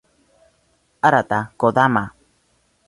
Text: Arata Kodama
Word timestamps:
Arata 1.07 1.39
Kodama 1.59 2.05